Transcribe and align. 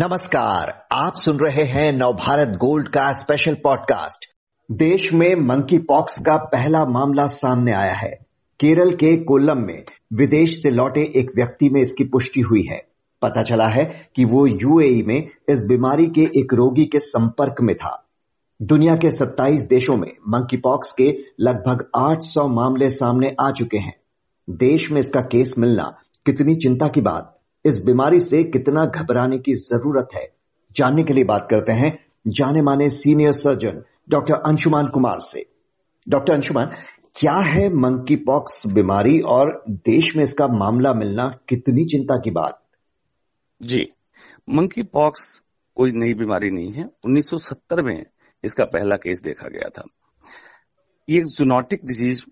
नमस्कार, 0.00 0.86
आप 0.92 1.14
सुन 1.14 1.36
रहे 1.36 1.62
हैं 1.62 1.92
नवभारत 1.92 2.48
गोल्ड 2.48 2.88
का 2.88 3.12
स्पेशल 3.12 3.54
पॉडकास्ट 3.54 4.26
देश 4.70 5.12
में 5.12 5.34
मंकी 5.34 5.78
पॉक्स 5.78 6.18
का 6.18 6.36
पहला 6.36 6.84
मामला 6.84 7.26
सामने 7.26 7.72
आया 7.72 7.94
है। 7.94 8.18
केरल 8.60 8.92
के 8.92 9.16
कोल्लम 9.16 9.58
में 9.58 9.84
विदेश 10.12 10.62
से 10.62 10.70
लौटे 10.70 11.12
एक 11.16 11.30
व्यक्ति 11.36 11.70
में 11.70 11.80
इसकी 11.80 12.04
पुष्टि 12.04 12.40
हुई 12.40 12.62
है। 12.62 12.86
पता 13.22 13.42
चला 13.42 13.68
है 13.68 14.10
कि 14.14 14.24
वो 14.24 14.46
यूएई 14.46 15.02
में 15.02 15.28
इस 15.48 15.62
बीमारी 15.62 16.06
के 16.06 16.20
एक 16.20 16.54
रोगी 16.54 16.84
के 16.84 16.98
संपर्क 16.98 17.54
में 17.60 17.76
था। 17.76 18.06
दुनिया 18.62 18.94
के 18.94 19.10
27 19.10 19.62
देशों 19.62 19.96
में 19.96 20.12
मंकी 20.28 20.56
पॉक्स 20.56 20.92
के 20.92 21.18
लगभग 21.40 21.90
800 21.96 22.48
मामले 22.48 22.90
सामने 22.90 23.36
आ 23.40 23.50
चुके 23.50 23.78
हैं। 23.78 23.96
देश 24.50 24.90
में 24.90 25.00
इसका 25.00 25.20
केस 25.20 25.54
मिलना 25.58 25.96
कितनी 26.26 26.54
चिंता 26.54 26.88
की 26.88 27.00
बात 27.00 27.37
इस 27.68 27.82
बीमारी 27.84 28.20
से 28.20 28.44
कितना 28.44 28.84
घबराने 28.84 29.38
की 29.38 29.54
ज़रूरत 29.54 30.08
है? 30.14 30.32
जानने 30.72 31.02
के 31.02 31.12
लिए 31.12 31.24
बात 31.24 31.48
करते 31.50 31.72
हैं 31.72 32.06
जाने 32.26 32.62
माने 32.62 32.90
senior 32.90 33.32
surgeon 33.32 33.82
doctor 34.08 34.34
Anshuman 34.34 34.88
Kumar 34.88 35.18
से। 35.18 35.46
डॉक्टर 36.08 36.34
अंशुमान, 36.34 36.66
क्या 37.16 37.34
है 37.34 37.68
मंकी 37.74 38.16
पॉक्स 38.16 38.66
बीमारी 38.66 39.20
और 39.20 39.64
देश 39.70 40.16
में 40.16 40.22
इसका 40.22 40.46
मामला 40.46 40.92
मिलना 40.94 41.38
कितनी 41.48 41.84
चिंता 41.84 42.16
की 42.16 42.30
बात? 42.30 42.62
जी 43.62 43.88
मंकी 44.50 44.82
पॉक्स 44.82 45.42
कोई 45.76 45.92
नई 45.92 46.14
बीमारी 46.14 46.50
नहीं 46.50 46.72
है। 46.72 46.90
1970 47.06 47.82
में 47.82 48.06
इसका 48.44 48.64
पहला 48.64 48.96
केस 48.96 49.20
देखा 49.20 49.48
गया 49.48 49.68
था। 49.68 49.84
ये 51.08 51.20
जूनोटिक 51.20 51.80
डिज़ीज़ 51.84 52.22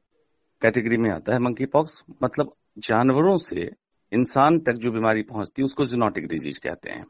कैटेगरी 0.63 0.97
में 0.97 1.11
आता 1.11 1.33
है 1.33 1.39
मंकी 1.39 1.67
पॉक्स 1.67 2.05
मतलब 2.23 2.53
जानवरों 2.79 3.37
से 3.37 3.71
इंसान 4.13 4.59
तक 4.61 4.79
जो 4.79 4.91
बीमारी 4.93 5.23
पहुँचती 5.25 5.63
है 5.63 5.65
उसको 5.65 5.85
जीनोटिक 5.85 6.27
डिज़ीज़ 6.29 6.59
कहते 6.61 6.91
हैं 6.91 7.05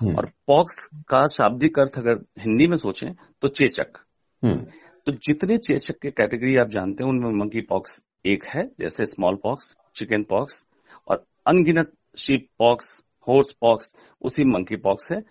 हम्म। 0.00 0.14
और 0.16 0.30
पॉक्स 0.46 0.88
का 1.08 1.24
शाब्दिक 1.26 1.78
अर्थ 1.78 1.98
अगर 1.98 2.20
हिंदी 2.40 2.66
में 2.66 2.76
सोचें 2.76 3.12
तो 3.42 3.48
चेचक 3.50 3.98
हम्म। 4.42 4.64
तो 5.06 5.12
जितने 5.22 5.58
चेचक 5.58 5.98
के 5.98 6.10
कैटेगरी 6.12 6.56
आप 6.56 6.68
जानते 6.68 7.04
हैं 7.04 7.10
उनमें 7.10 7.30
मंकी 7.34 7.60
पॉक्स 7.68 8.02
एक 8.26 8.44
है 8.44 8.64
जैसे 8.80 9.04
स्मॉल 9.06 9.36
पॉक्स 9.42 9.76
चिकन 9.96 10.22
पॉक्स 10.22 10.64
और 11.08 11.24
अनगिनत 11.46 11.92
शीप 12.18 12.48
पॉक्स 12.58 13.02
हॉर्स 13.26 13.52
पॉक्स 13.60 13.94
उसी 14.22 14.44
मंकी 14.44 14.76
पॉक्स 14.78 15.12
है 15.12 15.22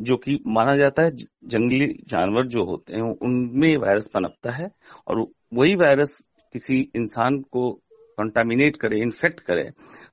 जो 0.00 0.16
कि 0.16 0.38
माना 0.46 0.76
जाता 0.76 1.02
है 1.02 1.10
जंगली 1.46 1.86
जानवर 2.08 2.46
जो 2.46 2.64
होते 2.64 2.94
हैं 2.94 3.02
उनमें 3.22 3.76
वायरस 3.76 4.08
पनपता 4.14 4.50
है 4.50 4.70
और 5.06 5.26
वही 5.54 5.74
वायरस 5.74 6.18
किसी 6.54 6.80
इंसान 6.96 7.38
को 7.52 7.70
कंटामिनेट 8.18 8.76
करे 8.76 9.00
इन्फेक्ट 9.00 9.40
करे 9.40 9.64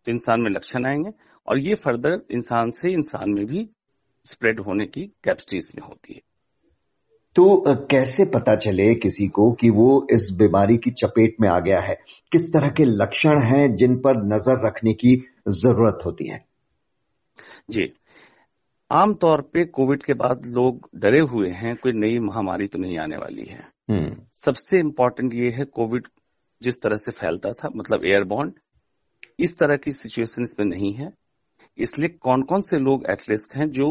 तो 0.05 0.11
इंसान 0.11 0.41
में 0.41 0.51
लक्षण 0.51 0.85
आएँगे। 0.85 1.11
और 1.47 1.59
ये 1.59 1.75
फर्दर 1.75 2.21
इंसान 2.31 2.71
से 2.71 2.91
इंसान 2.91 3.29
में 3.29 3.45
भी 3.45 3.69
स्प्रेड 4.25 4.59
होने 4.59 4.85
की 4.85 5.01
कैपेसिटी 5.23 5.57
इसमें 5.57 5.87
होती 5.87 6.13
है। 6.13 6.21
तो 7.35 7.63
कैसे 7.67 8.25
पता 8.25 8.55
चले 8.55 8.95
किसी 8.95 9.27
को 9.27 9.51
कि 9.51 9.69
वो 9.69 10.07
इस 10.11 10.29
बीमारी 10.33 10.77
की 10.77 10.91
चपेट 10.91 11.35
में 11.41 11.49
आ 11.49 11.59
गया 11.59 11.79
है? 11.79 11.95
किस 12.31 12.53
तरह 12.53 12.69
के 12.69 12.83
लक्षण 12.85 13.39
हैं 13.39 13.75
जिन 13.75 13.95
पर 13.97 14.23
नज़र 14.25 14.65
रखने 14.67 14.93
की 14.93 15.15
ज़रूरत 15.47 15.99
होती 16.05 16.27
है? 16.27 16.45
जी। 17.69 17.93
आमतौर 18.91 19.41
पे 19.41 19.65
कोविड 19.65 20.03
के 20.03 20.13
बाद 20.13 20.45
लोग 20.45 20.89
डरे 20.95 21.19
हुए 21.19 21.49
हैं 21.49 21.75
कोई 21.75 21.91
नई 21.91 22.19
महामारी 22.19 22.67
तो 22.67 22.79
नहीं 22.79 22.97
आने 22.97 23.17
वाली 23.17 23.43
है। 23.43 23.67
हम्म। 23.89 24.15
सबसे 24.33 24.79
इंपॉर्टेंट 24.79 25.33
ये 25.33 25.49
है 25.49 25.65
कोविड 25.65 26.07
जिस 26.63 26.81
तरह 26.81 26.95
से 26.95 27.11
फैलता 27.11 27.51
था 27.53 27.69
मतलब 27.75 28.05
एयरबॉर्न 28.05 28.53
इस 29.39 29.57
तरह 29.57 29.77
की 29.77 29.91
सिचुएशन 29.91 30.43
इसमें 30.43 30.65
नहीं 30.65 30.93
है। 30.93 31.11
इसलिए 31.77 32.09
कौन 32.21 32.41
कौन 32.43 32.61
से 32.61 32.77
लोग 32.79 33.05
एटलिस्ट 33.09 33.55
हैं 33.55 33.69
जो 33.71 33.87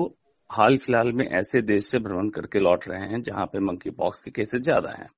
हाल 0.50 0.76
फ़िलहाल 0.76 1.12
में 1.12 1.26
ऐसे 1.28 1.62
देश 1.62 1.86
से 1.86 1.98
भ्रमण 1.98 2.28
करके 2.28 2.58
लौट 2.58 2.88
रहे 2.88 3.08
हैं 3.08 3.20
जहाँ 3.22 3.46
पे 3.46 3.60
मंकी 3.60 3.90
पॉक्स 3.92 4.22
के 4.22 4.30
केसेस 4.30 4.60
ज़्यादा 4.60 4.90
हैं, 4.90 5.08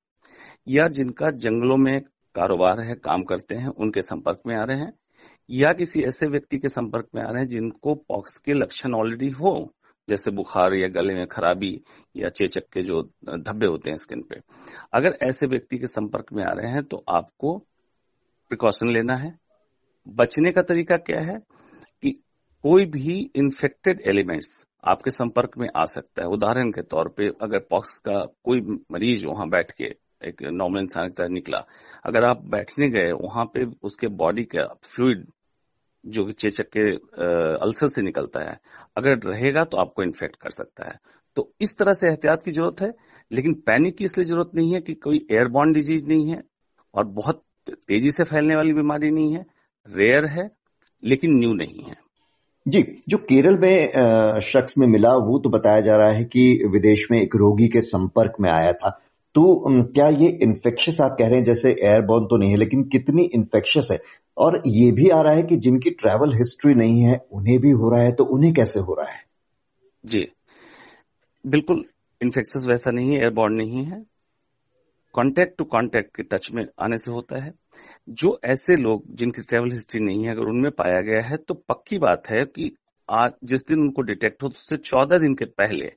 या 0.69 0.87
जिनका 0.89 1.31
जंगलों 1.31 1.77
में 1.77 2.01
कारोबार 2.35 2.81
है, 2.81 2.95
काम 2.95 3.23
करते 3.23 3.55
हैं, 3.55 3.69
उनके 3.69 4.03
संपर्क 4.03 4.41
में 4.47 4.55
आ 4.57 4.63
रहे 4.65 4.79
हैं, 4.79 4.93
या 5.49 5.73
किसी 5.73 6.03
ऐसे 6.03 6.27
व्यक्ति 6.27 6.59
के 6.59 6.69
संपर्क 6.69 7.09
में 7.15 7.23
आ 7.23 7.31
रहे 7.31 7.43
हैं 7.43 7.49
जिनको 7.49 7.95
पॉक्स 8.09 8.37
के 8.39 8.53
लक्षण 8.53 8.95
ऑलरेडी 8.95 9.29
हो 9.31 9.55
जैसे 10.09 10.31
बुखार 10.31 10.75
या 10.75 10.89
गले 10.91 11.15
में 11.15 11.27
खराबी 11.27 11.73
या 12.17 12.29
चेचक 12.29 12.69
के 12.73 12.83
जो 12.83 13.03
धब्बे 13.27 13.67
होते 13.67 13.91
हैं 13.91 13.97
स्किन 13.97 14.23
पे। 14.23 14.41
अगर 14.95 15.17
ऐसे 15.23 15.47
व्यक्ति 15.47 15.79
के 15.79 15.87
संपर्क 15.87 16.33
में 16.33 16.45
आ 16.45 16.53
रहे 16.53 16.71
हैं 16.71 16.83
तो 16.83 17.05
आपको 17.09 17.57
प्रिकॉशन 18.51 18.93
लेना 18.93 19.17
है। 19.17 19.35
बचने 20.07 20.53
का 20.53 20.63
तरीका 20.63 20.97
क्या 20.97 21.21
है 21.21 21.39
कि 22.03 22.11
कोई 22.65 22.85
भी 22.87 23.19
इन्फेक्टेड 23.37 24.01
एलिमेंट्स 24.07 24.65
आपके 24.85 25.11
संपर्क 25.11 25.59
में 25.59 25.69
आ 25.77 25.85
सकता 25.85 26.23
है। 26.23 26.29
उदाहरण 26.29 26.71
के 26.71 26.83
तौर 26.83 27.09
पे 27.09 27.29
अगर 27.43 27.59
पॉक्स 27.71 27.97
का 27.99 28.25
कोई 28.45 28.61
मरीज़ 28.93 29.27
वहाँ 29.27 29.49
बैठ 29.49 29.71
के 29.73 29.85
एक 30.29 30.43
नॉर्मल 30.43 30.81
इंसान 30.81 31.09
की 31.09 31.15
तरह 31.15 31.29
निकला, 31.29 31.59
अगर 32.05 32.25
आप 32.25 32.45
बैठने 32.47 32.89
गए, 32.89 33.11
वहाँ 33.13 33.45
पे 33.45 33.65
उसके 33.83 34.09
बॉडी 34.15 34.45
का 34.45 34.65
फ्लूड 34.85 35.25
जो 36.05 36.31
चेचक 36.33 36.69
के 36.77 36.91
अल्सर 37.57 37.89
से 37.89 38.03
निकलता 38.03 38.41
है, 38.41 38.59
अगर 38.97 39.19
रहेगा 39.25 39.65
तो 39.65 39.77
आपको 39.77 40.03
इन्फेक्ट 40.03 40.37
कर 40.37 40.51
सकता 40.51 40.89
है। 40.89 40.99
तो 41.37 41.51
इस 41.61 41.77
तरह 41.79 41.93
से 41.93 42.07
एहतियात 42.09 42.43
की 42.43 42.51
ज़रूरत 42.51 42.81
है, 42.83 42.93
लेकिन 43.31 43.55
पैनिक 43.67 43.97
की 43.97 44.05
इसलिए 44.05 44.25
ज़रूरत 44.25 44.51
नहीं 44.55 44.73
है 44.75 44.81
कि 44.81 44.95
कोई 44.95 45.27
एयरबॉर्न 45.33 45.73
डिज़ीज़ 45.73 46.07
नहीं 46.07 46.29
है 46.29 46.43
और 46.95 47.05
बहुत 47.07 47.43
तेज़ी 47.69 48.11
से 48.11 48.25
फैलने 48.25 48.57
वाली 48.57 48.73
बीमारी 48.73 49.11
नहीं 49.11 49.35
है 49.35 49.45
रेयर 49.87 50.27
है, 50.31 50.51
लेकिन 51.03 51.39
न्यू 51.39 51.53
नहीं 51.55 51.85
है। 51.85 51.97
जी, 52.67 52.83
जो 53.09 53.19
केरल 53.21 53.59
में 53.59 54.41
शख्स 54.43 54.75
में 54.79 54.87
मिला, 54.89 55.15
वो 55.17 55.39
तो 55.39 55.51
बताया 55.51 55.81
जा 55.81 55.97
रहा 55.97 56.11
है 56.11 56.25
कि 56.25 56.69
विदेश 56.73 57.07
में 57.11 57.21
एक 57.21 57.35
रोगी 57.37 57.69
के 57.69 57.81
संपर्क 57.83 58.37
में 58.41 58.51
आया 58.51 58.73
था। 58.75 58.91
तो 59.35 59.43
क्या 59.85 60.09
ये 60.11 60.29
इन्फेक्शस 60.43 61.01
आप 61.01 61.17
कह 61.19 61.29
रहे 61.29 61.39
हैं, 61.39 61.45
जैसे 61.45 61.71
एयरबॉर्न 61.71 62.25
तो 62.25 62.37
नहीं 62.37 62.51
है, 62.51 62.57
लेकिन 62.57 62.83
कितनी 62.89 63.23
इन्फेक्शस 63.35 63.89
है? 63.93 63.99
और 64.39 64.63
ये 64.67 64.91
भी 64.93 65.09
आ 65.09 65.21
रहा 65.21 65.33
है 65.33 65.43
कि 65.43 65.57
जिनकी 65.57 65.91
ट्रैवल 65.91 66.35
हिस्ट्री 66.35 66.75
नहीं 66.75 67.01
है, 67.01 67.21
उन्हें 67.33 67.59
भी 67.59 67.71
हो 67.71 67.91
रहा 67.91 68.03
है 68.03 68.13
तो 68.13 68.25
उन्हें 68.25 68.55
कैसे 68.55 68.81
हो 68.81 68.95
रहा 68.95 69.11
है? 69.11 69.25
जी। 70.05 70.29
बिल्कुल 71.47 71.85
इन्फेक्शस 72.23 72.67
वैसा 72.69 72.91
नहीं 72.91 73.11
है 73.11 73.19
एयरबॉर्न 73.19 73.55
नहीं 73.55 73.85
है। 73.85 74.05
कांटेक्ट 75.15 75.59
टू 75.59 75.65
कांटेक्ट 75.65 76.17
के 76.17 76.23
टच 76.23 76.51
में 76.53 76.67
आने 76.79 76.97
से 76.97 77.11
होता 77.11 77.45
है। 77.45 77.55
जो 78.09 78.41
ऐसे 78.45 78.77
लोग 78.77 79.05
जिनकी 79.11 79.43
ट्रैवल 79.43 79.73
हिस्ट्री 79.73 80.01
नहीं 80.01 80.25
है, 80.25 80.31
अगर 80.31 80.43
उनमें 80.43 80.71
पाया 80.71 81.01
गया 81.01 81.23
है 81.23 81.37
तो 81.37 81.55
पक्की 81.55 81.99
बात 81.99 82.23
है 82.31 82.45
कि 82.45 82.77
आज 83.11 83.33
जिस 83.45 83.67
दिन 83.67 83.81
उनको 83.81 84.03
डिटेक्ट 84.03 84.43
हो 84.43 84.49
तो 84.49 84.53
उससे 84.53 84.77
चौदह 84.77 85.19
दिन 85.19 85.35
के 85.35 85.45
पहले 85.45 85.93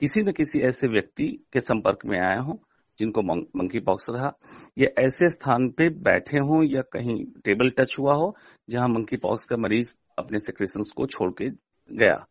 किसी 0.00 0.22
न 0.22 0.32
किसी 0.32 0.60
ऐसे 0.60 0.88
व्यक्ति 0.88 1.46
के 1.52 1.60
संपर्क 1.60 1.98
में 2.06 2.18
आया 2.20 2.40
हो 2.40 2.60
जिनको 3.00 3.22
मंकी 3.58 3.80
पॉक्स 3.80 4.06
रहा, 4.10 4.32
ये 4.78 4.94
ऐसे 4.98 5.28
स्थान 5.28 5.68
पे 5.70 5.88
बैठे 5.88 6.38
हों 6.38 6.62
या 6.64 6.82
कहीं 6.82 7.24
टेबल 7.44 7.70
टच 7.70 7.96
हुआ 7.98 8.14
हो, 8.14 8.36
जहाँ 8.70 8.88
मंकी 8.88 9.16
पॉक्स 9.16 9.46
का 9.46 9.56
मरीज़ 9.56 9.94
अपने 10.18 10.38
सिक्रेशन 10.38 10.82
को 10.96 11.06
छोड़ 11.06 11.32
के 11.32 11.50
गया। 11.96 12.26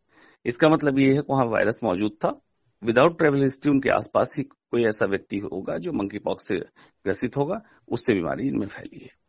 इसका 0.46 0.68
मतलब 0.68 0.98
ये 0.98 1.08
है 1.08 1.20
कि 1.20 1.26
वहाँ 1.30 1.44
वायरस 1.44 1.80
मौजूद 1.84 2.12
था। 2.24 2.40
विदाउट 2.84 3.18
ट्रेवल 3.18 3.42
हिस्ट्री 3.42 3.70
उनके 3.70 3.90
आसपास 3.90 4.34
ही 4.38 4.42
कोई 4.42 4.84
ऐसा 4.84 5.06
व्यक्ति 5.06 5.38
होगा 5.38 5.78
जो 5.78 5.92
मंकी 5.92 6.18
पॉक्स 6.18 6.48
से 6.48 6.56
ग्रसित 7.04 7.36
होगा, 7.36 7.62
उससे 7.88 8.14
बीमारी 8.14 8.48
इनमें 8.48 8.66
फैली 8.66 8.98
है। 8.98 9.20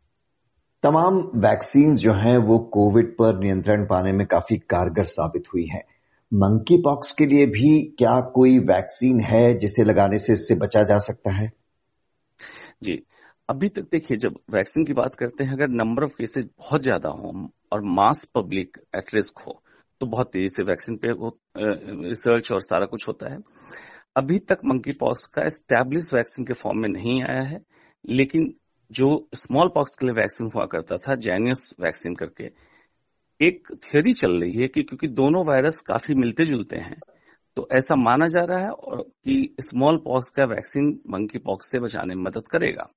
तमाम 0.82 1.14
वैक्सीन 1.34 1.96
जो 1.96 2.12
हैं, 2.12 2.38
वो 2.38 2.58
कोविड 2.58 3.12
पर 3.12 3.38
नियंत्रण 3.38 3.84
पाने 3.84 4.12
में 4.12 4.26
काफ़ी 4.26 4.56
कारगर 4.56 5.02
साबित 5.02 5.44
हुई 5.54 5.66
हैं। 5.66 5.84
मंकी 6.32 6.76
पॉक्स 6.82 7.12
के 7.12 7.26
लिए 7.26 7.46
भी 7.46 7.70
क्या 7.98 8.20
कोई 8.34 8.58
वैक्सीन 8.58 9.20
है 9.20 9.54
जिसे 9.58 9.84
लगाने 9.84 10.18
से 10.18 10.32
इससे 10.32 10.54
बचा 10.54 10.82
जा 10.82 10.98
सकता 10.98 11.32
है? 11.32 11.50
जी, 12.82 13.02
अभी 13.48 13.68
तक 13.68 13.82
देखिए, 13.82 14.16
जब 14.16 14.38
वैक्सीन 14.50 14.84
की 14.84 14.92
बात 14.92 15.14
करते 15.14 15.44
हैं, 15.44 15.52
अगर 15.52 15.68
नंबर 15.70 16.04
ऑफ़ 16.04 16.14
केसेस 16.18 16.44
बहुत 16.44 16.82
ज़्यादा 16.82 17.08
हो 17.10 17.32
और 17.72 17.82
मास 17.90 18.24
पब्लिक 18.34 18.78
एट 18.96 19.14
रिस्क 19.14 19.38
हो 19.38 19.60
तो 20.00 20.06
बहुत 20.06 20.32
तेज़ी 20.32 20.48
से 20.48 20.62
वैक्सीन 20.62 20.96
पे 20.96 21.12
रिसर्च 22.08 22.52
और 22.52 22.60
सारा 22.60 22.86
कुछ 22.86 23.06
होता 23.08 23.32
है। 23.32 23.38
अभी 24.16 24.38
तक 24.38 24.60
मंकी 24.64 24.92
पॉक्स 24.92 25.26
का 25.26 25.42
एस्टैब्लिश 25.42 26.12
वैक्सीन 26.14 26.46
के 26.46 26.52
फॉर्म 26.54 26.78
में 26.78 26.88
नहीं 26.88 27.22
आया 27.22 27.42
है, 27.42 27.60
लेकिन 28.04 28.52
जो 28.90 29.28
स्मॉल 29.34 29.68
पॉक्स 29.68 29.94
के 29.96 30.06
लिए 30.06 30.14
वैक्सीन 30.14 30.50
हुआ 30.54 30.64
करता 30.66 30.96
था 30.98 31.14
जैनियस 31.16 31.74
वैक्सीन 31.80 32.14
करके 32.14 32.50
एक 33.42 33.68
थियोरी 33.84 34.12
चल 34.12 34.40
रही 34.40 34.52
है 34.52 34.66
कि 34.68 34.82
क्योंकि 34.82 35.08
दोनों 35.08 35.44
वायरस 35.44 35.78
काफ़ी 35.78 36.14
मिलते 36.14 36.44
जुलते 36.44 36.76
हैं 36.76 36.98
तो 37.56 37.68
ऐसा 37.72 37.94
माना 37.96 38.26
जा 38.26 38.44
रहा 38.44 38.58
है 38.58 38.70
और 38.70 39.00
कि 39.24 39.54
स्मॉल 39.60 39.96
पॉक्स 39.96 40.30
का 40.30 40.44
वैक्सीन 40.44 40.86
मंकी 41.10 41.38
पॉक्स 41.38 41.70
से 41.70 41.78
बचाने 41.80 42.14
में 42.14 42.22
मदद 42.22 42.46
करेगा। 42.46 42.88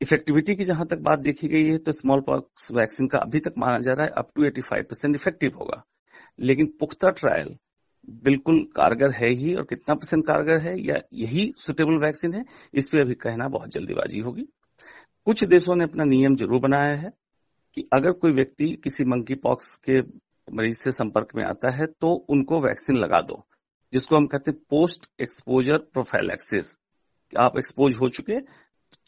इफेक्टिविटी 0.00 0.54
की 0.54 0.64
जहाँ 0.64 0.86
तक 0.86 0.98
बात 0.98 1.18
देखी 1.18 1.48
गई 1.48 1.64
है 1.64 1.78
तो 1.78 1.92
स्मॉल 1.92 2.20
पॉक्स 2.20 2.70
वैक्सीन 2.72 3.06
का 3.06 3.18
अभी 3.18 3.40
तक 3.40 3.54
माना 3.58 3.78
जा 3.78 3.92
रहा 3.92 4.06
है 4.06 4.12
अप 4.16 4.28
टू 4.36 4.44
85 4.44 4.82
परसेंट 4.82 5.14
इफ़ेक्टिव 5.14 5.56
होगा। 5.56 5.82
लेकिन 6.38 6.66
पुख्ता 6.80 7.10
ट्रायल 7.10 7.56
बिल्कुल 8.24 8.62
कारगर 8.76 9.10
है 9.10 9.28
ही 9.28 9.54
और 9.54 9.64
कितना 9.64 9.94
परसेंट 9.94 10.26
कारगर 10.26 10.58
है, 10.58 10.74
या 10.80 11.00
यही 11.14 11.52
सुटेबल 11.56 12.04
वैक्सीन 12.04 12.34
है, 12.34 12.44
इस 12.74 12.88
पर 12.88 13.00
अभी 13.00 13.14
कहना 13.14 13.48
बहुत 13.48 13.70
जल्दीबाजी 13.70 14.20
होगी। 14.20 14.46
कुछ 15.26 15.44
देशों 15.44 15.76
ने 15.76 15.84
अपना 15.84 16.04
नियम 16.04 16.36
ज़रूर 16.36 16.60
बनाया 16.60 16.94
है 16.96 17.12
कि 17.76 17.88
अगर 17.92 18.12
कोई 18.14 18.32
व्यक्ति 18.32 18.68
किसी 18.84 19.04
मंकी 19.04 19.34
पॉक्स 19.40 19.74
के 19.88 20.00
मरीज़ 20.48 20.78
से 20.78 20.90
संपर्क 20.92 21.28
में 21.36 21.44
आता 21.44 21.70
है 21.70 21.86
तो 22.00 22.12
उनको 22.28 22.60
वैक्सीन 22.60 22.96
लगा 22.96 23.20
दो, 23.20 23.44
जिसको 23.92 24.16
हम 24.16 24.26
कहते 24.26 24.50
हैं 24.50 24.58
पोस्ट 24.70 25.10
एक्सपोजर 25.20 25.78
प्रोफाइलैक्सिस 25.92 26.76
आप 27.32 27.58
एक्सपोज 27.58 27.96
हो 27.96 28.08
चुके 28.08 28.40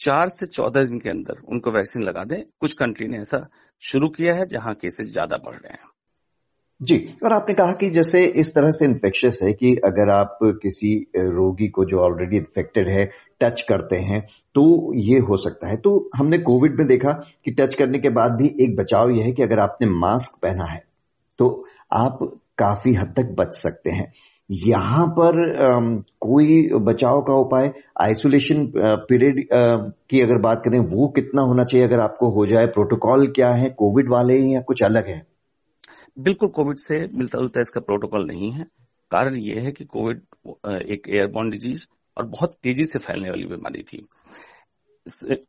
चार 0.00 0.29
से 0.29 0.47
चौदह 0.47 0.85
दिन 0.85 0.99
के 1.00 1.09
अंदर 1.11 1.41
उनको 1.44 1.70
वैक्सीन 1.70 2.03
लगा 2.03 2.25
दें। 2.25 2.43
कुछ 2.61 2.73
कंट्री 2.73 3.06
ने 3.09 3.19
ऐसा 3.20 3.47
शुरू 3.82 4.09
किया 4.09 4.35
है 4.35 4.47
जहाँ 4.47 4.75
केसेस 4.75 5.06
ज़्यादा 5.06 5.37
बढ़ 5.37 5.56
रहे 5.56 5.73
हैं। 5.73 5.88
जी 6.82 6.96
और 7.25 7.32
आपने 7.32 7.55
कहा 7.55 7.73
कि 7.73 7.88
जैसे 7.90 8.25
इस 8.40 8.55
तरह 8.55 8.70
से 8.70 8.87
इन्फेक्शियस 8.87 9.38
है 9.43 9.52
कि 9.52 9.75
अगर 9.84 10.11
आप 10.11 10.38
किसी 10.62 10.94
रोगी 11.17 11.69
को 11.69 11.84
जो 11.84 11.99
ऑलरेडी 11.99 12.37
इन्फेक्टेड 12.37 12.88
है 12.88 13.05
टच 13.40 13.61
करते 13.69 13.96
हैं 13.99 14.20
तो 14.55 14.64
ये 15.00 15.19
हो 15.20 15.37
सकता 15.37 15.70
है। 15.70 15.76
तो 15.76 16.11
हमने 16.17 16.38
कोविड 16.40 16.79
में 16.79 16.87
देखा 16.87 17.12
कि 17.44 17.50
टच 17.50 17.75
करने 17.75 17.99
के 17.99 18.08
बाद 18.11 18.32
भी 18.32 18.46
एक 18.64 18.76
बचाव 18.76 19.11
यह 19.11 19.25
है 19.25 19.32
कि 19.32 19.43
अगर 19.43 19.62
आपने 19.62 19.88
मास्क 19.90 20.38
पहना 20.43 20.70
है 20.70 20.82
तो 21.38 21.49
आप 21.94 22.19
काफ़ी 22.58 22.94
हद 22.94 23.14
तक 23.17 23.34
बच 23.38 23.55
सकते 23.55 23.90
हैं। 23.90 24.12
यहाँ 24.50 25.06
पर 25.19 25.40
आम, 25.64 25.96
कोई 26.20 26.69
बचाव 26.84 27.20
का 27.20 27.34
उपाय 27.40 27.73
आइसोलेशन 28.02 28.70
पीरियड 28.76 29.46
की 29.52 30.20
अगर 30.20 30.40
बात 30.43 30.62
करें 30.64 30.79
वो 30.81 31.08
कितना 31.17 31.43
होना 31.43 31.64
चाहिए 31.64 31.87
अगर 31.87 32.00
आपको 32.00 32.31
हो 32.31 32.46
जाए? 32.46 32.67
प्रोटोकॉल 32.69 33.26
क्या 33.26 33.50
है? 33.52 33.70
कोविड 33.70 34.11
वाले 34.12 34.38
या 34.44 34.61
कुछ 34.62 34.82
अलग 34.82 35.08
है? 35.08 35.31
बिल्कुल 36.17 36.49
कोविड 36.49 36.79
से 36.79 36.99
मिलता 37.09 37.38
जुलता 37.38 37.61
इसका 37.61 37.81
प्रोटोकॉल 37.81 38.26
नहीं 38.26 38.50
है। 38.53 38.64
कारण 39.11 39.37
यह 39.37 39.62
है 39.62 39.73
कि 39.73 39.85
कोविड 39.85 40.19
एक 40.67 41.09
एयरबॉर्न 41.09 41.50
डिज़ीज़ 41.50 41.87
और 42.19 42.26
बहुत 42.26 42.56
तेज़ी 42.62 42.85
से 42.85 42.99
फैलने 42.99 43.31
वाली 43.31 43.44
बीमारी 43.47 43.82
थी। 43.82 44.06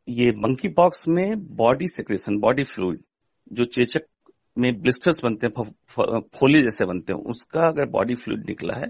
ये 0.08 0.30
मंकी 0.32 0.68
पॉक्स 0.68 1.06
में 1.08 1.46
बॉडी 1.56 1.88
सेक्रेशन 1.88 2.38
बॉडी 2.38 2.64
फ्लूड 2.64 2.98
जो 3.52 3.64
चेचक 3.64 4.02
में 4.58 4.72
ब्लिस्टर्स 4.80 5.20
बनते 5.24 5.46
हैं 5.46 6.20
फोले 6.34 6.60
जैसे 6.60 6.84
बनते 6.86 7.12
हैं, 7.12 7.20
उसका 7.20 7.66
अगर 7.68 7.88
बॉडी 7.90 8.14
फ्लूड 8.14 8.44
निकला 8.48 8.74
है, 8.74 8.86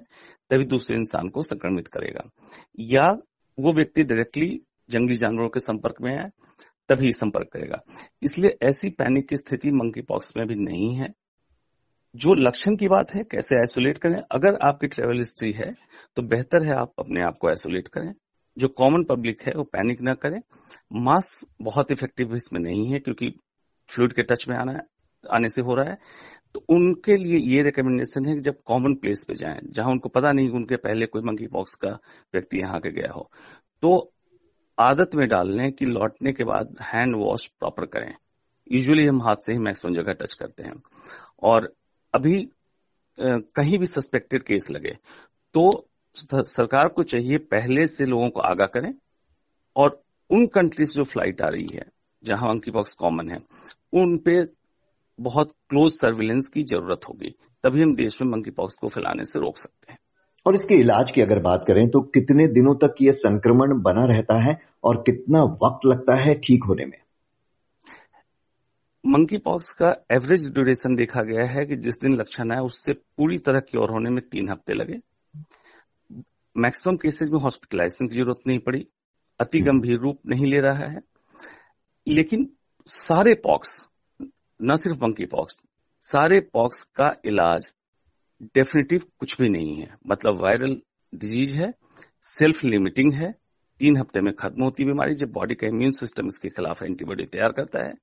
तभी 0.50 0.64
दूसरे 0.64 0.96
इंसान 0.96 1.28
को 1.28 1.42
संक्रमित 1.42 1.88
करेगा। 1.88 2.28
या 2.80 3.10
वो 3.58 3.72
व्यक्ति 3.72 4.04
डायरेक्टली 4.04 4.60
जंगली 4.90 5.16
जानवरों 5.16 5.48
के 5.48 5.60
संपर्क 5.60 6.00
में 6.00 6.12
है, 6.12 6.30
तभी 6.88 7.12
संपर्क 7.12 7.48
करेगा। 7.52 7.82
इसलिए 8.22 8.56
ऐसी 8.62 8.90
पैनिक 8.90 9.28
की 9.28 9.36
स्थिति 9.36 9.70
मंकी 9.72 10.02
पॉक्स 10.02 10.32
में 10.36 10.46
भी 10.46 10.54
नहीं 10.54 10.94
है। 10.94 11.12
जो 12.14 12.34
लक्षण 12.36 12.76
की 12.76 12.88
बात 12.88 13.10
है, 13.14 13.22
कैसे 13.22 13.56
आइसोलेट 13.56 13.98
करें? 13.98 14.16
अगर 14.30 14.56
आपकी 14.62 14.86
ट्रेवल 14.86 15.18
हिस्ट्री 15.18 15.50
है 15.52 15.72
तो 16.16 16.22
बेहतर 16.24 16.64
है 16.64 16.74
आप 16.74 16.92
अपने 16.98 17.22
आप 17.22 17.38
को 17.40 17.48
आइसोलेट 17.48 17.88
करें। 17.88 18.12
जो 18.56 18.68
कॉमन 18.70 19.04
पब्लिक 19.04 19.42
है, 19.42 19.52
वो 19.52 19.62
पैनिक 19.64 20.00
ना 20.02 20.14
करें। 20.14 20.40
मास्क 20.94 21.48
बहुत 21.62 21.90
इफ़ेक्टिव 21.90 22.34
इसमें 22.36 22.60
नहीं 22.60 22.86
है, 22.86 22.98
क्योंकि 22.98 23.30
फ्लूड 23.88 24.12
के 24.12 24.22
टच 24.22 24.44
में 24.48 24.56
आना 24.56 24.80
आने 25.24 25.48
से 25.48 25.62
हो 25.62 25.74
रहा 25.74 25.90
है। 25.90 25.98
तो 26.54 26.64
उनके 26.68 27.16
लिए 27.16 27.38
ये 27.46 27.62
रिकमेंडेशन 27.62 28.26
है 28.26 28.34
कि 28.34 28.40
जब 28.40 28.56
कॉमन 28.66 28.94
प्लेस 28.94 29.24
पे 29.28 29.34
जाएँ, 29.34 29.60
जहाँ 29.64 29.90
उनको 29.90 30.08
पता 30.08 30.30
नहीं 30.30 30.48
कि 30.48 30.56
उनके 30.56 30.76
पहले 30.78 31.06
कोई 31.06 31.22
मंकी 31.22 31.46
पॉक्स 31.46 31.74
का 31.74 31.90
व्यक्ति 32.34 32.58
यहाँ 32.58 32.80
के 32.80 32.90
गया 32.92 33.12
हो 33.12 33.30
तो 33.82 34.12
आदत 34.78 35.14
में 35.14 35.26
डाल 35.28 35.50
लें 35.50 35.70
कि 35.72 35.86
लौटने 35.86 36.32
के 36.32 36.44
बाद 36.44 36.74
हैंड 36.82 37.16
वॉश 37.16 37.46
प्रॉपर 37.48 37.86
करें। 37.86 38.14
यूजुअली 38.72 39.06
हम 39.06 39.22
हाथ 39.22 39.36
से 39.36 39.52
ही 39.52 39.58
मैक्सिमम 39.58 39.94
जगह 39.94 40.12
टच 40.14 40.34
करते 40.34 40.62
हैं। 40.62 40.82
और 41.42 41.72
अभी 42.14 42.48
कहीं 43.18 43.78
भी 43.78 43.86
सस्पेक्टेड 43.86 44.42
केस 44.42 44.70
लगे 44.70 44.96
तो 45.54 45.70
सरकार 46.16 46.88
को 46.88 47.02
चाहिए 47.02 47.38
पहले 47.50 47.86
से 47.86 48.04
लोगों 48.04 48.28
को 48.30 48.40
आगाह 48.40 48.66
करें 48.66 48.92
और 49.76 50.00
उन 50.30 50.46
कंट्रीज़ 50.46 50.92
जो 50.92 51.04
फ़्लाइट 51.04 51.40
आ 51.42 51.48
रही 51.48 51.66
है, 51.74 51.84
जहाँ 52.24 52.48
मंकी 52.48 52.70
पॉक्स 52.70 52.94
कॉमन 52.94 53.28
है, 53.30 53.38
उन 53.92 54.16
पे 54.18 54.42
बहुत 55.18 55.52
क्लोज 55.70 55.92
सर्विलेंस 55.92 56.48
की 56.48 56.62
ज़रूरत 56.62 57.08
होगी, 57.08 57.34
तभी 57.64 57.82
हम 57.82 57.94
देश 57.96 58.20
में 58.22 58.30
मंकी 58.30 58.50
पॉक्स 58.50 58.76
को 58.76 58.88
फैलाने 58.88 59.24
से 59.24 59.40
रोक 59.40 59.56
सकते 59.56 59.92
हैं। 59.92 59.98
और 60.46 60.54
इसके 60.54 60.74
इलाज 60.74 61.10
की 61.10 61.20
अगर 61.20 61.38
बात 61.38 61.64
करें 61.68 61.88
तो 61.90 62.00
कितने 62.14 62.46
दिनों 62.46 62.74
तक 62.74 62.94
ये 63.02 63.12
संक्रमण 63.12 63.80
बना 63.82 64.04
रहता 64.06 64.42
है 64.42 64.58
और 64.84 65.02
कितना 65.02 65.42
वक्त 65.62 65.86
लगता 65.86 66.14
है 66.14 66.34
ठीक 66.34 66.64
होने 66.64 66.86
में? 66.86 66.98
मंकी 69.04 69.38
पॉक्स 69.38 69.70
का 69.72 69.88
एवरेज 70.12 70.46
ड्यूरेशन 70.52 70.94
देखा 70.96 71.22
गया 71.22 71.44
है 71.46 71.64
कि 71.66 71.76
जिस 71.76 72.00
दिन 72.00 72.14
लक्षण 72.16 72.52
आए 72.52 72.60
उससे 72.60 72.92
पूरी 72.92 73.38
तरह 73.38 73.60
क्योर 73.60 73.90
होने 73.90 74.10
में 74.10 74.20
तीन 74.28 74.48
हफ़्ते 74.48 74.74
लगे। 74.74 74.98
मैक्सिमम 76.56 76.96
केसेज 76.96 77.30
में 77.30 77.38
हॉस्पिटलाइजेशन 77.40 78.08
की 78.08 78.16
ज़रूरत 78.16 78.46
नहीं 78.46 78.58
पड़ी 78.58 78.86
अति 79.40 79.58
हम्म। 79.58 79.70
गंभीर 79.70 79.98
रूप 79.98 80.18
नहीं 80.26 80.46
ले 80.46 80.60
रहा 80.60 80.86
है। 80.86 81.00
लेकिन 82.06 82.48
सारे 82.86 83.34
पॉक्स 83.34 83.86
न 84.62 84.76
सिर्फ़ 84.76 84.98
मंकी 85.02 85.26
पॉक्स 85.26 85.58
सारे 86.04 86.40
पॉक्स 86.52 86.82
का 86.96 87.14
इलाज 87.24 87.72
डेफिनेटिव 88.54 89.04
कुछ 89.18 89.40
भी 89.40 89.48
नहीं 89.48 89.74
है। 89.76 89.94
मतलब 90.06 90.40
वायरल 90.40 90.80
डिज़ीज़ 91.12 91.58
है 91.60 91.72
सेल्फ 92.22 92.64
लिमिटिंग 92.64 93.12
है 93.12 93.32
तीन 93.80 93.96
हफ़्ते 93.96 94.20
में 94.20 94.32
खत्म 94.34 94.62
होती 94.62 94.84
बीमारी 94.84 95.14
जब 95.14 95.32
बॉडी 95.32 95.54
का 95.54 95.66
इम्यून 95.66 95.90
सिस्टम 95.90 96.26
इसके 96.26 96.48
खिलाफ 96.48 96.82
एंटीबॉडी 96.82 97.24
तैयार 97.24 97.52
करता 97.52 97.84
है। 97.84 97.94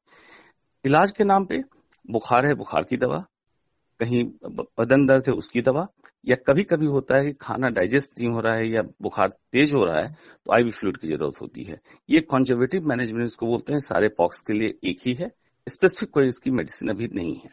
इलाज 0.86 1.12
के 1.12 1.24
नाम 1.24 1.46
पे 1.46 1.64
बुखार 2.12 2.46
है 2.46 2.54
बुखार 2.56 2.84
की 2.84 2.98
दवा 2.98 3.18
कहीं 4.00 4.24
बदन 4.80 5.06
दर्द 5.06 5.24
है 5.28 5.34
उसकी 5.34 5.62
दवा 5.62 5.86
या 6.26 6.36
कभी 6.48 6.64
कभी 6.64 6.86
होता 6.86 7.16
है 7.16 7.26
कि 7.26 7.34
खाना 7.42 7.70
डाइजेस्ट 7.70 8.20
नहीं 8.20 8.30
हो 8.30 8.40
रहा 8.40 8.54
है 8.56 8.70
या 8.70 8.82
बुखार 9.02 9.28
तेज 9.52 9.74
हो 9.74 9.84
रहा 9.86 10.00
है 10.00 10.08
तो 10.46 10.54
आईवी 10.54 10.72
फ्लूड 10.72 10.98
की 10.98 11.08
ज़रूरत 11.08 11.42
होती 11.42 11.64
है। 11.64 11.80
ये 12.10 12.20
कॉन्जर्वेटिव 12.22 12.88
मैनेजमेंट 12.88 13.26
इसको 13.26 13.46
बोलते 13.46 13.74
हैं 13.74 13.80
सारे 13.80 14.08
पॉक्स 14.08 14.40
के 14.40 14.54
लिए 14.54 14.74
एक 14.84 15.08
ही 15.08 15.14
है 15.14 15.32
स्पेसिफिक 15.68 16.14
कोई 16.14 16.28
इसकी 16.28 16.52
मेडिसिन 16.52 16.90
अभी 16.90 17.10
नहीं 17.16 17.36
है। 17.36 17.50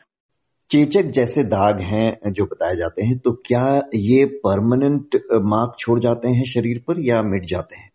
चेचक 0.71 1.11
जैसे 1.11 1.45
दाग 1.45 1.81
हैं 1.83 2.33
जो 2.33 2.45
बताए 2.47 2.77
जाते 2.77 3.03
हैं 3.03 3.19
तो 3.19 3.33
क्या 3.47 3.67
ये 3.95 4.25
परमानेंट 4.45 5.17
मार्क 5.45 5.77
छोड़ 5.79 6.01
जाते 6.01 6.29
हैं 6.29 6.45
शरीर 6.47 6.83
पर 6.89 7.01
या 7.01 7.23
मिट 7.23 7.45
जाते 7.45 7.77
हैं? 7.77 7.91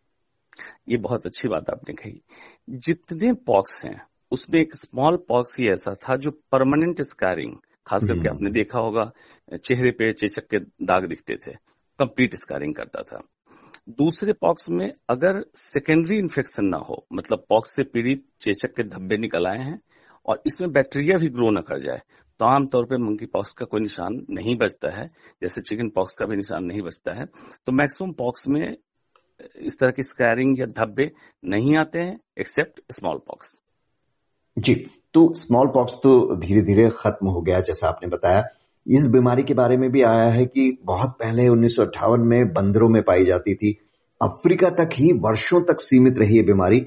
ये 0.90 0.98
बहुत 1.00 1.26
अच्छी 1.26 1.48
बात 1.48 1.70
आपने 1.70 1.94
कही। 1.94 2.22
जितने 2.70 3.34
पॉक्स 3.48 3.86
हैं 3.86 4.02
उसमें 4.34 4.60
एक 4.62 4.76
स्मॉल 4.76 5.18
पॉक्स 5.28 5.60
ही 5.60 5.68
ऐसा 5.70 5.94
था 6.00 6.16
जो 6.18 6.32
परमानेंट 6.52 7.02
स्कारिंग 7.04 7.56
खास 7.88 8.06
करके। 8.08 8.30
आपने 8.30 8.50
देखा 8.52 8.80
होगा 8.80 9.12
चेहरे 9.58 9.92
पे 9.92 10.12
चेचक 10.14 10.48
के 10.48 10.60
दाग 10.86 11.06
दिखते 11.06 11.36
थे 11.38 11.52
कंप्लीट 12.00 12.36
स्कारिंग 12.36 12.76
करता 12.76 13.02
था। 13.04 13.22
दूसरे 13.92 14.34
पॉक्स 14.34 14.70
में 14.70 14.92
अगर 15.10 15.44
सेकेंडरी 15.58 16.18
इन्फेक्शन 16.18 16.66
ना 16.66 16.78
हो 16.80 17.06
मतलब 17.14 17.46
पॉक्स 17.50 17.76
से 17.76 17.84
पीड़ित 17.84 18.26
चेचक 18.42 18.74
के 18.76 18.84
धब्बे 18.86 19.18
निकल 19.18 19.48
आए 19.48 19.60
हैं 19.60 19.80
और 20.26 20.42
इसमें 20.46 20.72
बैक्टीरिया 20.72 21.18
भी 21.18 21.30
ग्रो 21.30 21.50
न 21.52 21.62
कर 21.62 21.80
जाए 21.80 22.02
तो 22.40 22.46
आमतौर 22.46 22.86
पर 22.86 22.98
मंकी 23.00 23.26
पॉक्स 23.26 23.52
का 23.54 23.66
कोई 23.66 23.82
निशान 23.82 24.16
नहीं 24.30 24.56
बचता 24.58 24.90
है। 24.92 25.06
जैसे 25.42 25.62
चिकन 25.62 25.90
पॉक्स 25.90 26.16
का 26.18 26.26
भी 26.26 26.36
निशान 26.36 26.64
नहीं 26.66 26.82
बचता 26.82 27.14
है। 27.14 27.26
तो 27.26 27.72
मैक्सिमम 27.72 28.12
पॉक्स 28.14 28.48
में 28.48 28.76
इस 29.58 29.78
तरह 29.80 29.92
की 29.92 30.04
स्कैरिंग 30.04 30.60
या 30.60 30.66
धब्बे 30.78 31.12
नहीं 31.44 31.76
आते 31.78 32.00
हैं 32.00 32.20
एक्सेप्ट 32.40 32.82
स्मॉल 32.92 33.18
पॉक्स 33.28 33.60
जी 34.58 34.74
तो 35.14 35.34
स्मॉल 35.34 35.68
पॉक्स 35.68 35.94
तो 35.94 36.36
धीरे 36.36 36.62
धीरे 36.62 36.90
खत्म 36.90 37.28
हो 37.28 37.42
गया, 37.42 37.60
जैसा 37.60 37.88
आपने 37.88 38.10
बताया। 38.10 38.44
इस 38.86 39.08
बीमारी 39.08 39.44
के 39.44 39.54
बारे 39.54 39.78
में 39.78 39.90
भी 39.92 40.02
आया 40.02 40.30
है 40.30 40.46
कि 40.46 40.78
बहुत 40.86 41.10
पहले 41.10 41.48
उन्नीस 41.48 41.76
सौ 41.76 41.84
अट्ठावन 41.84 42.28
में 42.28 42.48
बंदरों 42.48 42.90
में 42.90 43.02
पाई 43.02 43.24
जाती 43.24 43.56
थी। 43.56 43.72
अफ्रीका 44.22 44.70
तक 44.70 44.90
ही 44.94 45.12
वर्षों 45.14 45.62
तक 45.62 45.80
सीमित 45.80 46.20
रही 46.20 46.38
है 46.38 46.44
बीमारी। 46.44 46.80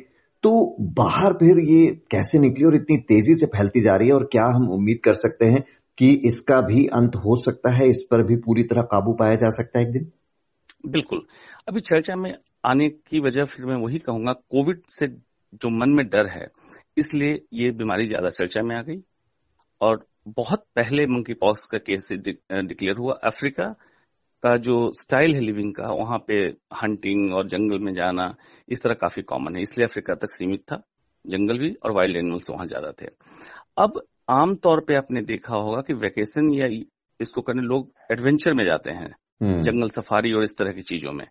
तो 0.42 0.76
बाहर 0.80 1.32
फिर 1.32 1.58
ये 1.58 1.86
कैसे 2.10 2.38
निकली 2.38 2.64
और 2.64 2.74
इतनी 2.76 2.96
तेज़ी 2.98 3.34
से 3.34 3.46
फैलती 3.46 3.80
जा 3.80 3.96
रही 3.96 4.08
है 4.08 4.14
और 4.14 4.28
क्या 4.32 4.44
हम 4.46 4.68
उम्मीद 4.70 5.00
कर 5.04 5.12
सकते 5.12 5.44
हैं 5.44 5.62
कि 5.98 6.10
इसका 6.24 6.60
भी 6.60 6.86
अंत 6.86 7.16
हो 7.16 7.36
सकता 7.36 7.74
है, 7.74 7.88
इस 7.88 8.06
पर 8.10 8.22
भी 8.22 8.36
पूरी 8.36 8.62
तरह 8.62 8.82
काबू 8.82 9.12
पाया 9.12 9.34
जा 9.34 9.50
सकता 9.50 9.78
है 9.78 9.84
एक 9.86 9.92
दिन? 9.92 10.10
बिल्कुल। 10.86 11.22
अभी 11.68 11.80
चर्चा 11.80 12.16
में 12.16 12.34
आने 12.64 12.88
की 12.88 13.20
वजह 13.20 13.44
फिर 13.44 13.66
मैं 13.66 13.76
वही 13.76 13.98
कहूँगा, 13.98 14.32
कोविड 14.32 14.80
से 14.88 15.06
जो 15.56 15.70
मन 15.70 15.90
में 15.90 16.06
डर 16.08 16.26
है 16.28 16.46
इसलिए 16.98 17.40
ये 17.54 17.70
बीमारी 17.72 18.06
ज़्यादा 18.06 18.30
चर्चा 18.30 18.62
में 18.62 18.74
आ 18.76 18.82
गई। 18.82 19.00
और 19.80 20.06
बहुत 20.28 20.64
पहले 20.76 21.06
मंकी 21.06 21.34
पॉक्स 21.36 21.64
का 21.66 21.78
केस 21.80 22.08
डिक्लेयर 22.12 22.96
हुआ 22.96 23.14
अफ्रीका 23.24 23.64
का 24.42 24.56
जो 24.58 24.76
स्टाइल 24.94 25.34
है 25.34 25.40
लिविंग 25.40 25.72
का 25.74 25.88
वहाँ 25.94 26.18
पे 26.28 26.36
हंटिंग 26.76 27.32
और 27.34 27.46
जंगल 27.48 27.78
में 27.78 27.92
जाना 27.94 28.34
इस 28.68 28.82
तरह 28.82 28.94
काफ़ी 28.94 29.22
कॉमन 29.24 29.56
है 29.56 29.62
इसलिए 29.62 29.86
अफ्रीका 29.86 30.14
तक 30.14 30.30
सीमित 30.30 30.60
था। 30.62 30.82
जंगल 31.24 31.58
भी 31.58 31.72
और 31.84 31.92
वाइल्ड 31.92 32.16
एनिमल्स 32.16 32.50
वहाँ 32.50 32.66
ज़्यादा 32.66 32.92
थे। 33.00 33.06
अब 33.78 34.00
आमतौर 34.30 34.80
पे 34.80 34.94
आपने 34.94 35.22
देखा 35.24 35.56
होगा 35.56 35.80
कि 35.80 35.94
वेकेशन 35.96 36.52
या 36.54 36.66
इसको 37.20 37.40
करने 37.40 37.62
लोग 37.62 37.90
एडवेंचर 38.12 38.54
में 38.54 38.64
जाते 38.64 38.90
हैं 38.92 39.08
हम्म। 39.42 39.62
जंगल 39.62 39.88
सफारी 39.90 40.32
और 40.32 40.44
इस 40.44 40.56
तरह 40.58 40.72
की 40.72 40.80
चीज़ों 40.84 41.12
में। 41.12 41.26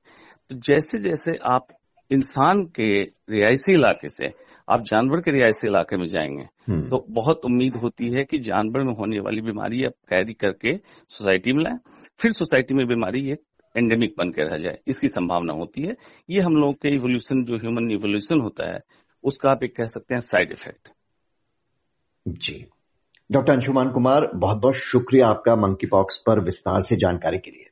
तो 0.51 0.55
जैसे 0.57 0.97
जैसे 0.99 1.37
आप 1.45 1.67
इंसान 2.11 2.63
के 2.65 3.01
रिहायशी 3.29 3.73
इलाके 3.73 4.09
से 4.09 4.33
आप 4.69 4.81
जानवर 4.81 5.21
के 5.21 5.31
रिहायशी 5.31 5.67
इलाके 5.67 5.97
में 5.97 6.07
जाएँगे 6.07 6.47
हम्म। 6.67 6.89
तो 6.89 7.05
बहुत 7.09 7.45
उम्मीद 7.45 7.75
होती 7.75 8.09
है 8.09 8.23
कि 8.23 8.37
जानवर 8.39 8.83
में 8.83 8.93
होने 8.93 9.19
वाली 9.19 9.41
बीमारी 9.41 9.83
आप 9.83 9.93
कैरी 10.09 10.33
करके 10.33 10.77
सोसाइटी 11.09 11.53
में 11.53 11.63
लाएँ 11.63 11.77
फिर 12.19 12.31
सोसाइटी 12.31 12.73
में 12.73 12.87
बीमारी 12.87 13.31
एक 13.31 13.41
एंडेमिक 13.77 14.15
बन 14.17 14.29
के 14.29 14.41
रह 14.41 14.57
जाए 14.57 14.79
इसकी 14.87 15.07
संभावना 15.07 15.53
होती 15.53 15.81
है। 15.81 15.95
ये 16.29 16.41
हम 16.41 16.55
लोग 16.55 16.75
के 16.75 16.89
इवोल्यूशन 16.89 17.43
जो 17.43 17.57
ह्यूमन 17.57 17.91
इवोल्यूशन 17.91 18.41
होता 18.41 18.73
है 18.73 18.79
उसका 19.23 19.51
आप 19.51 19.63
एक 19.63 19.75
कह 19.75 19.85
सकते 19.85 20.13
हैं 20.13 20.21
side 20.21 20.51
effect 20.51 20.89
ji. 22.27 22.65
Doctor 23.31 23.53
Anshuman 23.53 23.89
Kumar 23.89 24.31
बहुत 24.35 24.57
बहुत 24.57 24.75
शुक्रिया 24.75 25.27
आपका 25.27 25.55
मंकी 25.55 25.87
पॉक्स 25.87 26.17
पर 26.17 26.39
विस्तार 26.39 26.81
से 26.81 26.95
जानकारी 26.95 27.37
के 27.37 27.51
लिए। 27.51 27.69